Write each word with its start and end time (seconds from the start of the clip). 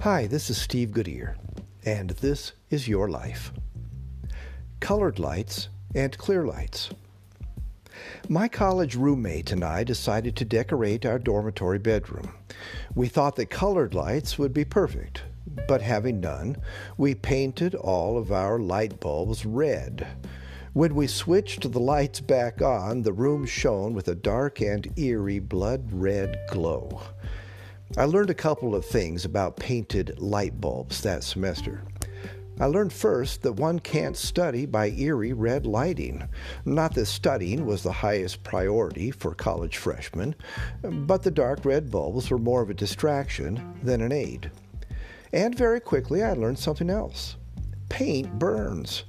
Hi, 0.00 0.26
this 0.26 0.48
is 0.48 0.56
Steve 0.56 0.92
Goodyear, 0.92 1.36
and 1.84 2.08
this 2.08 2.52
is 2.70 2.88
Your 2.88 3.10
Life. 3.10 3.52
Colored 4.80 5.18
lights 5.18 5.68
and 5.94 6.16
clear 6.16 6.46
lights. 6.46 6.88
My 8.26 8.48
college 8.48 8.96
roommate 8.96 9.52
and 9.52 9.62
I 9.62 9.84
decided 9.84 10.36
to 10.36 10.46
decorate 10.46 11.04
our 11.04 11.18
dormitory 11.18 11.78
bedroom. 11.78 12.32
We 12.94 13.08
thought 13.08 13.36
that 13.36 13.50
colored 13.50 13.92
lights 13.92 14.38
would 14.38 14.54
be 14.54 14.64
perfect, 14.64 15.24
but 15.68 15.82
having 15.82 16.18
none, 16.18 16.56
we 16.96 17.14
painted 17.14 17.74
all 17.74 18.16
of 18.16 18.32
our 18.32 18.58
light 18.58 19.00
bulbs 19.00 19.44
red. 19.44 20.06
When 20.72 20.94
we 20.94 21.08
switched 21.08 21.70
the 21.70 21.78
lights 21.78 22.20
back 22.20 22.62
on, 22.62 23.02
the 23.02 23.12
room 23.12 23.44
shone 23.44 23.92
with 23.92 24.08
a 24.08 24.14
dark 24.14 24.62
and 24.62 24.98
eerie 24.98 25.40
blood 25.40 25.92
red 25.92 26.38
glow. 26.48 27.02
I 27.96 28.04
learned 28.04 28.30
a 28.30 28.34
couple 28.34 28.76
of 28.76 28.84
things 28.84 29.24
about 29.24 29.56
painted 29.56 30.20
light 30.20 30.60
bulbs 30.60 31.00
that 31.02 31.24
semester. 31.24 31.82
I 32.60 32.66
learned 32.66 32.92
first 32.92 33.42
that 33.42 33.54
one 33.54 33.80
can't 33.80 34.16
study 34.16 34.64
by 34.64 34.90
eerie 34.90 35.32
red 35.32 35.66
lighting. 35.66 36.28
Not 36.64 36.94
that 36.94 37.06
studying 37.06 37.66
was 37.66 37.82
the 37.82 37.90
highest 37.90 38.44
priority 38.44 39.10
for 39.10 39.34
college 39.34 39.78
freshmen, 39.78 40.36
but 40.82 41.22
the 41.22 41.32
dark 41.32 41.64
red 41.64 41.90
bulbs 41.90 42.30
were 42.30 42.38
more 42.38 42.62
of 42.62 42.70
a 42.70 42.74
distraction 42.74 43.74
than 43.82 44.02
an 44.02 44.12
aid. 44.12 44.52
And 45.32 45.56
very 45.56 45.80
quickly 45.80 46.22
I 46.22 46.34
learned 46.34 46.58
something 46.58 46.90
else 46.90 47.36
paint 47.88 48.38
burns. 48.38 49.02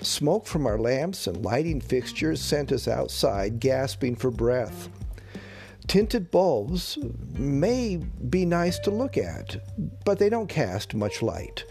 Smoke 0.00 0.46
from 0.46 0.66
our 0.66 0.78
lamps 0.78 1.28
and 1.28 1.44
lighting 1.44 1.80
fixtures 1.80 2.40
sent 2.40 2.72
us 2.72 2.88
outside, 2.88 3.60
gasping 3.60 4.16
for 4.16 4.30
breath. 4.32 4.88
Tinted 5.86 6.30
bulbs 6.30 6.98
may 7.34 7.96
be 7.96 8.44
nice 8.44 8.78
to 8.80 8.90
look 8.90 9.16
at, 9.16 9.56
but 10.04 10.18
they 10.18 10.28
don't 10.28 10.48
cast 10.48 10.94
much 10.94 11.22
light. 11.22 11.64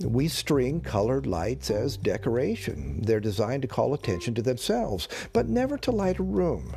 We 0.00 0.26
string 0.28 0.80
colored 0.80 1.26
lights 1.26 1.70
as 1.70 1.96
decoration. 1.96 3.02
They're 3.02 3.20
designed 3.20 3.62
to 3.62 3.68
call 3.68 3.94
attention 3.94 4.34
to 4.34 4.42
themselves, 4.42 5.06
but 5.32 5.48
never 5.48 5.78
to 5.78 5.92
light 5.92 6.18
a 6.18 6.24
room. 6.24 6.74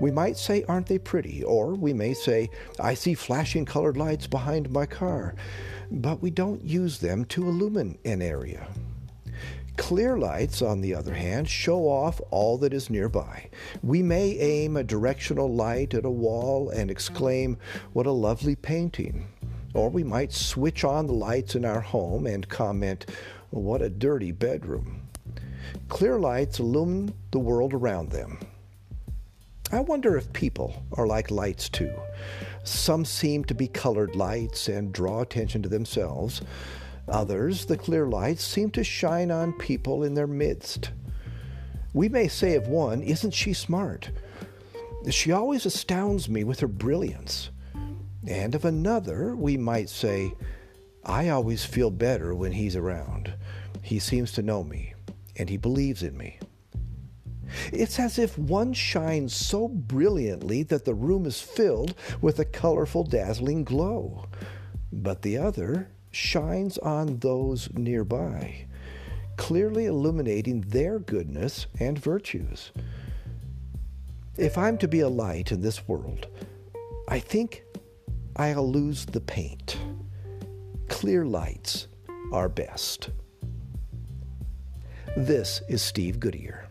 We 0.00 0.10
might 0.10 0.36
say, 0.36 0.64
Aren't 0.64 0.86
they 0.86 0.98
pretty? 0.98 1.44
Or 1.44 1.74
we 1.74 1.92
may 1.92 2.14
say, 2.14 2.50
I 2.80 2.94
see 2.94 3.14
flashing 3.14 3.64
colored 3.64 3.96
lights 3.96 4.26
behind 4.26 4.70
my 4.70 4.86
car. 4.86 5.34
But 5.90 6.20
we 6.20 6.30
don't 6.30 6.64
use 6.64 6.98
them 6.98 7.26
to 7.26 7.48
illumine 7.48 7.98
an 8.04 8.22
area. 8.22 8.66
Clear 9.76 10.16
lights, 10.16 10.62
on 10.62 10.80
the 10.80 10.94
other 10.94 11.14
hand, 11.14 11.48
show 11.48 11.88
off 11.88 12.20
all 12.30 12.58
that 12.58 12.72
is 12.72 12.90
nearby. 12.90 13.50
We 13.82 14.02
may 14.02 14.38
aim 14.38 14.76
a 14.76 14.84
directional 14.84 15.52
light 15.52 15.94
at 15.94 16.04
a 16.04 16.10
wall 16.10 16.70
and 16.70 16.90
exclaim, 16.90 17.58
What 17.92 18.06
a 18.06 18.12
lovely 18.12 18.54
painting! 18.54 19.26
Or 19.74 19.90
we 19.90 20.04
might 20.04 20.32
switch 20.32 20.84
on 20.84 21.06
the 21.06 21.12
lights 21.12 21.56
in 21.56 21.64
our 21.64 21.80
home 21.80 22.26
and 22.26 22.48
comment, 22.48 23.06
What 23.50 23.82
a 23.82 23.90
dirty 23.90 24.30
bedroom! 24.30 25.08
Clear 25.88 26.18
lights 26.20 26.60
illumine 26.60 27.12
the 27.32 27.40
world 27.40 27.74
around 27.74 28.10
them. 28.10 28.38
I 29.72 29.80
wonder 29.80 30.16
if 30.16 30.32
people 30.32 30.84
are 30.92 31.06
like 31.06 31.32
lights 31.32 31.68
too. 31.68 31.92
Some 32.62 33.04
seem 33.04 33.44
to 33.46 33.54
be 33.54 33.66
colored 33.66 34.14
lights 34.14 34.68
and 34.68 34.92
draw 34.92 35.20
attention 35.20 35.62
to 35.62 35.68
themselves. 35.68 36.42
Others, 37.08 37.66
the 37.66 37.76
clear 37.76 38.06
lights, 38.06 38.44
seem 38.44 38.70
to 38.70 38.84
shine 38.84 39.30
on 39.30 39.52
people 39.52 40.04
in 40.04 40.14
their 40.14 40.26
midst. 40.26 40.90
We 41.92 42.08
may 42.08 42.28
say 42.28 42.54
of 42.56 42.66
one, 42.66 43.02
Isn't 43.02 43.32
she 43.32 43.52
smart? 43.52 44.10
She 45.10 45.32
always 45.32 45.66
astounds 45.66 46.28
me 46.28 46.44
with 46.44 46.60
her 46.60 46.68
brilliance. 46.68 47.50
And 48.26 48.54
of 48.54 48.64
another, 48.64 49.36
we 49.36 49.56
might 49.56 49.90
say, 49.90 50.32
I 51.04 51.28
always 51.28 51.64
feel 51.64 51.90
better 51.90 52.34
when 52.34 52.52
he's 52.52 52.74
around. 52.74 53.34
He 53.82 53.98
seems 53.98 54.32
to 54.32 54.42
know 54.42 54.64
me, 54.64 54.94
and 55.36 55.50
he 55.50 55.58
believes 55.58 56.02
in 56.02 56.16
me. 56.16 56.38
It's 57.72 58.00
as 58.00 58.18
if 58.18 58.38
one 58.38 58.72
shines 58.72 59.34
so 59.36 59.68
brilliantly 59.68 60.62
that 60.64 60.86
the 60.86 60.94
room 60.94 61.26
is 61.26 61.40
filled 61.40 61.94
with 62.22 62.38
a 62.38 62.44
colorful, 62.44 63.04
dazzling 63.04 63.64
glow, 63.64 64.26
but 64.90 65.22
the 65.22 65.36
other 65.36 65.90
shines 66.14 66.78
on 66.78 67.18
those 67.18 67.68
nearby, 67.74 68.66
clearly 69.36 69.86
illuminating 69.86 70.60
their 70.62 70.98
goodness 70.98 71.66
and 71.80 71.98
virtues. 71.98 72.72
If 74.36 74.58
I'm 74.58 74.78
to 74.78 74.88
be 74.88 75.00
a 75.00 75.08
light 75.08 75.52
in 75.52 75.60
this 75.60 75.86
world, 75.86 76.26
I 77.08 77.18
think 77.18 77.62
I'll 78.36 78.70
lose 78.70 79.06
the 79.06 79.20
paint. 79.20 79.78
Clear 80.88 81.24
lights 81.24 81.88
are 82.32 82.48
best. 82.48 83.10
This 85.16 85.62
is 85.68 85.82
Steve 85.82 86.18
Goodyear. 86.18 86.63